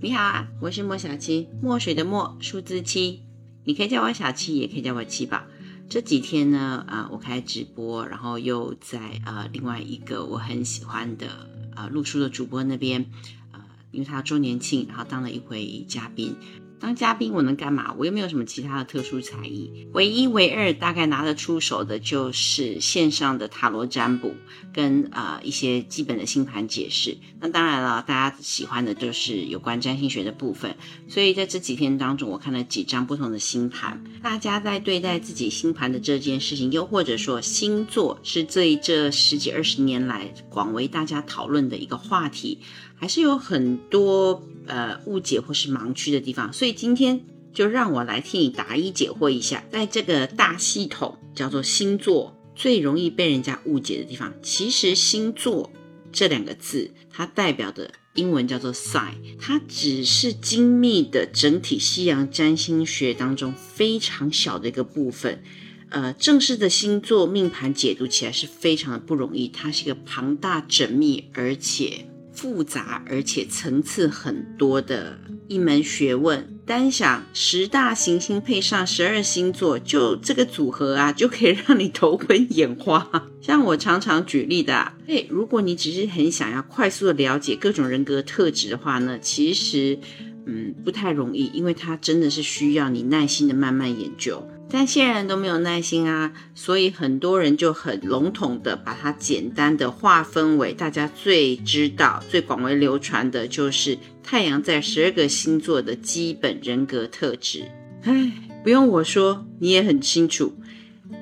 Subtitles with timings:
[0.00, 3.22] 你好啊，我是莫小七，墨水的墨，数字七，
[3.64, 5.42] 你可以叫我小七，也可以叫我七宝。
[5.88, 11.26] 这几天呢，啊，我开直播，然后又在呃另外一个我很喜欢的
[11.74, 13.06] 啊录书的主播那边，
[13.50, 16.36] 呃，因为他周年庆，然后当了一回嘉宾。
[16.80, 17.94] 当嘉宾我能干嘛？
[17.98, 24.34] 我又没有什么其他的特殊才艺，唯一唯二大概拿得出手的就是线上的塔罗占卜
[24.72, 27.16] 跟啊一些基本的星盘解释。
[27.40, 30.76] 那当然了，大家喜欢的就是有关占星学的部分。
[31.08, 34.02] 所以在这几天当中，我看了几张不同的星盘。
[34.22, 42.58] 大家在对待自己星盘的这件事情，又或者说星座是这这十几二十年来广为大家讨论的一个话题，
[42.94, 44.42] 还是有很多。
[44.68, 55.72] 呃，误解或是盲区的地方，所以以今天就让我来替你答疑解惑一下，在这个大系统叫做星座最容易被人家误解的地方，其实星座
[56.12, 65.42] 这两个字，它代表的英文叫做 sign，它只是精密的整体西洋占星学当中非常小的一个部分。
[65.90, 72.04] 呃，正式的星座命盘解读起来是非常的不容易，它是一个庞大、缜密而且。
[72.30, 83.10] 复杂而且层次很多的一门学问，单想十大行星配上十二星座，就这个组合啊， 就可以让你头昏眼花。
[83.40, 89.98] 像我常常举例的，哎，如果你只是很想要快速的了解各种人格特质的话呢，其实
[90.44, 94.46] 嗯不太容易，因为它真的是需要你耐心的慢慢研究。
[94.70, 107.64] 但现在人都没有耐心啊，所以很多人就很笼统的把它简单的划分为大家最知道、最广为流传的，就是太阳在十二个星座的基本人格特质。
[108.02, 110.54] 唉，不用我说，你也很清楚。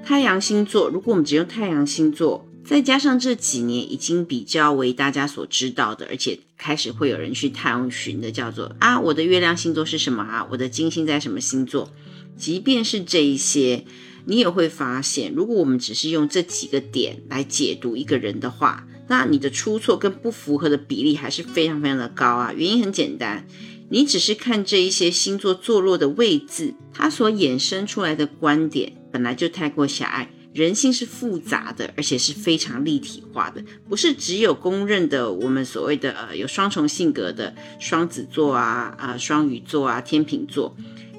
[0.05, 10.48] 太阳星座，如果我们只用太阳星座，再加上这几年已经比较为大家所知道的，而且开始会有人去探寻的，叫做啊，我的月亮星座是什么啊？
[10.50, 11.88] 我的金星在什么星座？
[12.37, 13.84] 即便是这一些，
[14.27, 22.53] 你也会发现，如果我们只是用这几个点来解读一个人的话，那你的出错跟不符合的比例还是非常非常的高啊。
[22.53, 23.47] 原因很简单，
[23.88, 30.31] 你只是看这一些星座坐落的位置，它所衍生出来的观点本来就太过狭隘。
[30.53, 40.75] 人性是复杂的，而且是非常立体化的，不是只有公认的我们所谓的呃有双重性格的双子座啊啊双鱼座啊天秤座。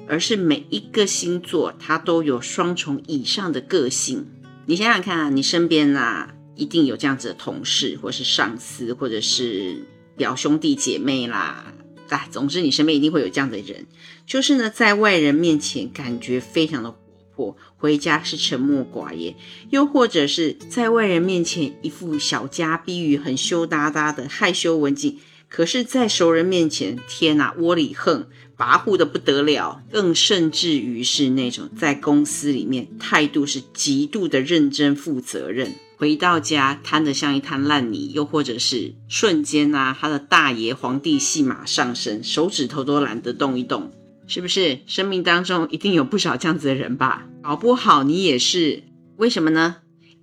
[0.08, 4.26] 而是每一个星座，它都有双重以上的个性。
[4.66, 9.86] 你想想看啊，你身边啊，一定有这样子的同事，或是上司，或者是
[10.16, 11.72] 表兄弟姐妹啦。
[12.08, 13.86] 哎，总之你身边一定会有这样的人，
[14.26, 16.98] 就是呢，在外人面前感觉非常的活
[17.34, 19.34] 泼，回家是沉默寡言；
[19.70, 25.18] 又或者是在外人面前一副小家碧玉，很羞答答的害羞文静。
[25.48, 28.26] 可是，在熟人面前，天哪，窝里横，
[28.56, 29.82] 跋扈的不得了。
[29.90, 43.90] 更甚至于是那种在公司里面态度是极度的认真负责任，回到家瘫得像一滩烂泥，又或者是瞬间啊，他的大爷皇帝戏马上身，手指头都懒得动一动，
[44.26, 44.80] 是不是？
[44.86, 47.26] 生命当中一定有不少这样子的人吧？
[47.42, 48.82] 搞不好你也是？
[49.16, 49.76] 为什么呢？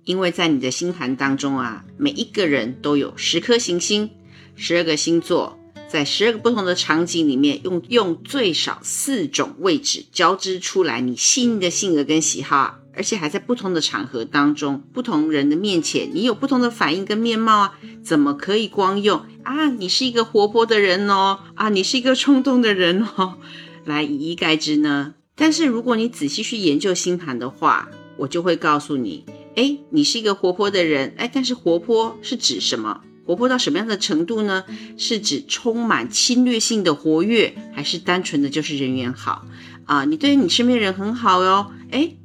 [0.04, 4.10] 因为在你的星盘当中啊，每一个人都有十颗行星。
[4.56, 5.58] 十二个星座
[5.88, 17.78] 在十二个不同的场景里面，用用最少四种位置交织出来你细腻的性格跟喜好，而且还在不同的场合当中、不同人的面前，你有不同的反应跟面貌啊？
[18.02, 19.68] 怎么可以光用啊？
[19.70, 23.34] 你是一个活泼的人哦，啊，你是一个冲动的人哦，
[23.84, 25.14] 来以一概之呢？
[25.36, 29.24] 但是如果你仔细去研究星盘的话，我就会告诉你，
[29.54, 33.02] 哎，你是一个活泼的人，哎，但是活泼是指什么？
[33.26, 34.64] 活泼到什么样的程度呢？
[34.96, 39.44] 是指充满侵略性的活跃，还是单纯的就是人缘好
[39.84, 40.04] 啊？
[40.04, 41.72] 你对你身边人很好哟。
[41.90, 42.16] 诶，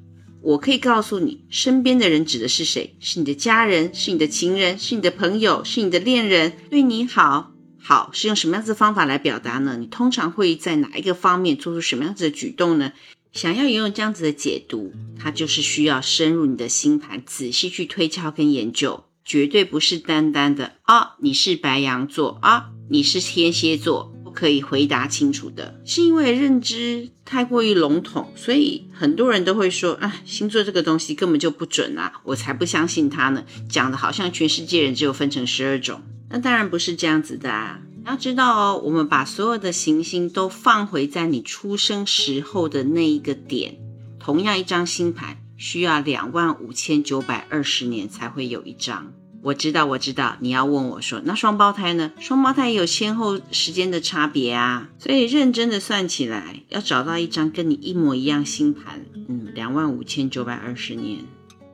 [0.41, 2.95] 我可以告诉你，身边的人指的是谁？
[3.00, 9.78] 是你的家人，是你的情人，是你的朋友，是你的恋人，对你好，好是用什么样子的方法来表达呢？
[9.79, 12.94] 你通常会在哪一个方面做出什么样子的举动呢？
[13.33, 19.06] 想要拥有这样子的解读，它就是需要深入你的星盘，仔细去推敲跟研究。
[19.23, 43.77] 绝对不是单单的啊，你是白羊座啊，你是天蝎座，不可以回答清楚的，是因为认知太过于笼统，所以很多人都会说啊，星座这个东西根本就不准啊，我才不相信它呢，讲的好像全世界人只有分成十二种，那当然不是这样子的啊，你要知道哦，我们把所有的行星都放回在你出生时候的那一个点，
[44.19, 45.38] 同样一张星盘。
[45.62, 49.13] 需要两万五千九百二十年才会有一张。
[49.44, 52.12] 我知道，我知道，你要问我说，那双胞胎呢？
[52.19, 61.19] 双胞胎也有先后时间的差别啊，所以认真的算起来，要找到一张跟你一模一样星盘，嗯，两万五千九百二十年。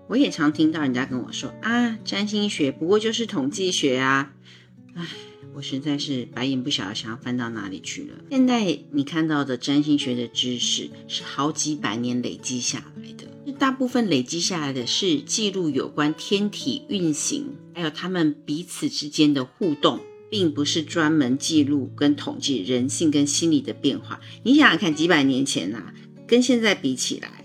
[0.10, 4.34] 我也常听到人家跟我说啊，占星学不过就是统计学啊，
[4.96, 5.08] 唉，
[5.54, 8.16] 我实在是白眼不晓得想要翻到哪里去了。
[8.30, 13.37] 现在你看到的占星学的知识是好几百年累积下来的。
[13.54, 24.20] 大部分累积下来的是记录有关天体运行，还有他们彼此之间的互动，并不是专门记录跟统计人性跟心理的变化。
[24.44, 25.94] 你想想看，几百年前呐，
[26.28, 27.37] 跟现在比起来，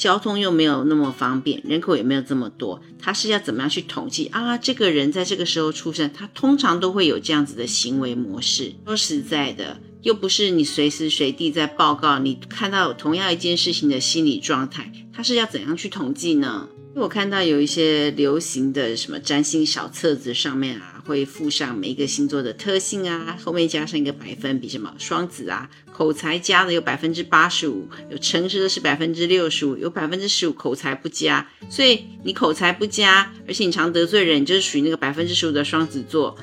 [0.00, 4.56] 交通又没有那么方便，人口也没有这么多，他是要怎么样去统计啊？
[4.56, 8.72] 这个人在这个时候出生，他通常都会有这样子的行为模式。
[8.86, 9.76] 说实在的。
[10.02, 16.70] 又不是你随时随地在报告，你看到同样一件事情的心理状态，他是要怎样去统计呢？
[16.94, 36.36] 我看到有一些流行的什么占星小册子上面啊，会附上每一个星座的特性啊，后面加上一个百分比，什么双子啊，口才佳的有百分之八十五，有诚实的是百分之六十五，有百分之十五口才不佳，所以你口才不佳，而且你常得罪人，就是属于那个百分之十五的双子座。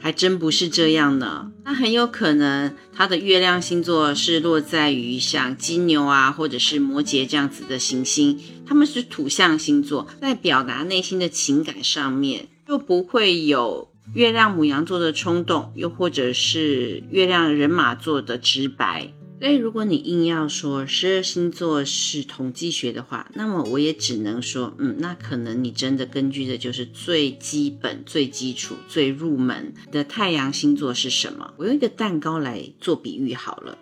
[0.00, 19.12] 还真不是这样呢，那很有可能他的月亮星座是落在于像金牛啊，或者是摩羯这样子的行星，他们是土象星座，在表达内心的情感上面，又不会有月亮母羊座的冲动，又或者是月亮人马座的直白。
[19.40, 31.52] 所以，如果你硬要说十二星座是统计学的话，那么我也只能说，嗯，那可能你真的根据的就是最基本、最基础、最入门的太阳星座是什么。
[31.58, 33.76] 我用一个蛋糕来做比喻好了，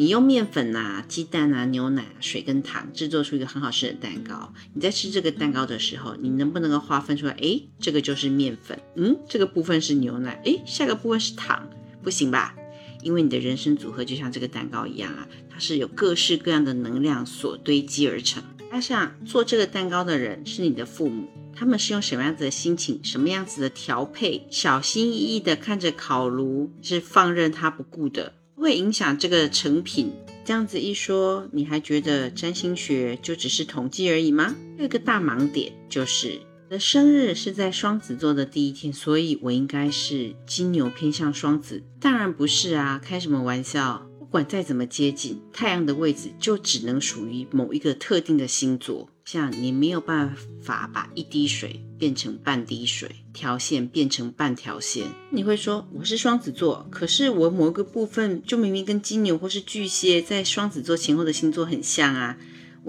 [0.00, 4.54] 你用面粉啊、鸡蛋啊、牛奶、水跟糖制作出一个很好吃的蛋糕。
[4.72, 7.32] 你在吃这个蛋糕的时候，你能不能够划分出来？
[7.32, 11.68] 诶，这个就是面粉，嗯，这个部分是牛奶，诶，下个部分是糖，
[12.00, 12.54] 不行吧？
[13.02, 18.40] 因为你的人生组合就像这个蛋糕一样啊，它是有各式各样的能量所堆积而成。
[18.70, 28.34] 加上做这个蛋糕的人是你的父母，他们是用什么样子的心情、什么样子的调配，小心翼翼的看着烤炉，是放任它不顾的，
[28.68, 30.12] 会影响这个成品。
[30.44, 34.54] 这样子一说，你还觉得占星学就只是统计而已吗？
[34.76, 36.38] 有一个大盲点就是。
[36.68, 41.82] 的生日是在双子座的第一天，所以我应该是金牛偏向双子。
[41.98, 44.06] 当然不是啊，开什么玩笑！
[44.28, 49.08] 不管再怎么接近，太阳的位置就只能属于某一个特定的星座。
[49.24, 55.06] 像你没有办法把一滴水变成半滴水，条线变成半条线。
[55.30, 62.36] 你会说我是双子座，可是我某个部分就明明跟金牛或是巨蟹在双子座前后的星座很像啊。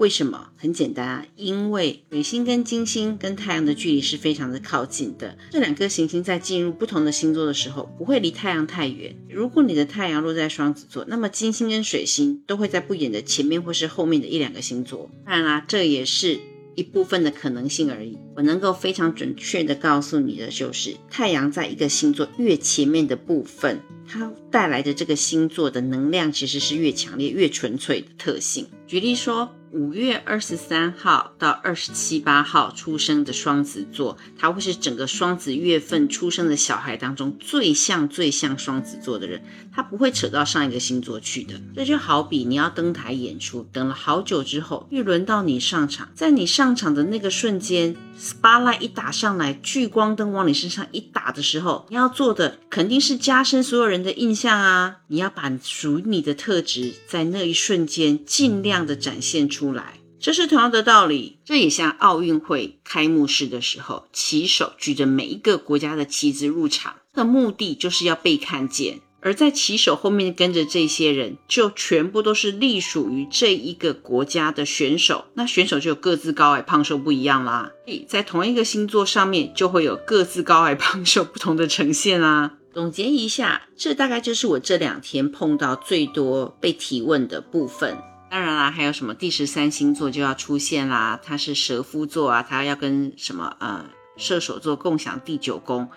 [0.00, 0.48] 为什么？
[0.56, 5.36] 很简单啊，因为水星跟金星跟太阳的距离是非常的靠近的。
[5.50, 9.14] 这两颗行星在进入不同的星座的时候，不会离太阳太远。
[9.28, 15.10] 如果你的太阳落在双子座，那么金星跟水星都会在不远的前面或是后面的一两个星座。
[15.26, 16.40] 当然啦，这也是
[16.76, 18.16] 一部分的可能性而已。
[18.34, 28.66] 我能够非常准确的告诉你的就是，太阳在一个星座越前面的部分，它带来的这个星座的能量其实是越强烈、越纯粹的特性。
[28.86, 29.54] 举例说。
[29.72, 39.40] 五月二十三号到二十七八号出生的双子座，他会是整个双子月份出生的小孩当中最像最像双子座的人，
[39.72, 41.54] 他不会扯到上一个星座去的。
[41.76, 54.98] 这就好比你要登台演出，等了好久之后，又轮到你上场，在你上场的那个瞬间，spotlight 一打上来，聚光灯往你身上一打的时候，你要做的肯定是加深所有人的印象啊！
[55.08, 59.72] 你要把属于你的特质，在那一瞬间尽量的展现出。
[59.72, 61.38] 来，这是同样的道理。
[61.44, 69.00] 这也像奥运会开幕式的时候，旗手举着每一个国家的旗子入场，的目的就是要被看见。
[69.22, 75.26] 而在骑手后面跟着这些人，就全部都是隶属于这一个国家的选手。
[75.34, 77.70] 那选手就有各自高矮胖瘦不一样啦。
[78.08, 82.54] 在同一个星座上面，就会有各自高矮胖瘦不同的呈现啦。
[82.72, 87.98] 总结一下，这大概就是我这两天碰到最多被提问的部分。
[88.30, 91.18] 当然啦，还有什么第十三星座就要出现啦？
[91.20, 93.84] 它是蛇夫座啊，它要跟什么呃
[94.16, 95.88] 射手座共享第九宫，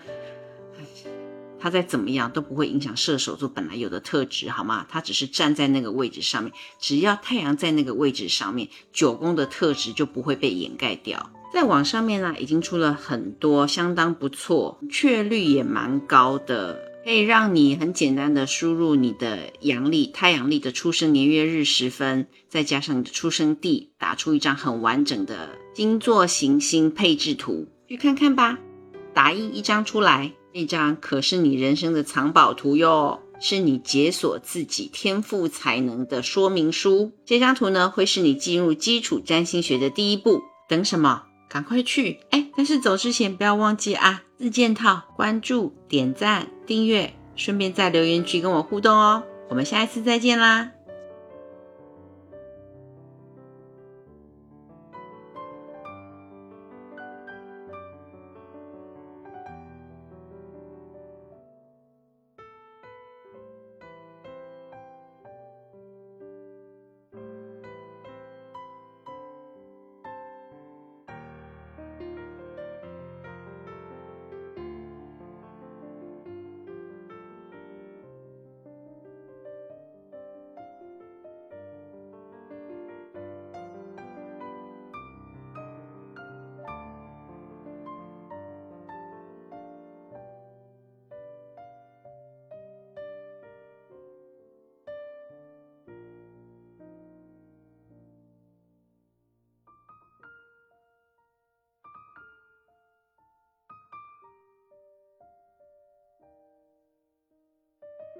[1.64, 4.86] 它再怎么样都不会影响射手座本来有的特质，好吗？
[4.90, 11.30] 它只是站在那个位置上面，只要太阳在那个位置上面，九宫的特质就不会被掩盖掉。
[11.54, 16.92] 在网上面呢，已经出了很多相当不错、确率也蛮高的。
[17.02, 28.58] 可以让你很简单的输入你的阳历、太阳历的出生年月日时分，再加上你的出生地，打出一张很完整的星座行星配置图，去看看吧。
[29.14, 37.10] 打印一张出来，那张可是你人生的藏宝图哟，是你解锁自己天赋才能的说明书。
[37.26, 40.42] 这张图呢，会是你进入基础占星学的第一步。
[40.68, 41.24] 等什么？
[41.50, 42.20] 赶快去！
[42.30, 49.24] 哎，但是走之前不要忘记啊，自件套、关注、点赞、订阅，顺便在留言区跟我互动哦。
[49.50, 50.70] 我们下一次再见啦！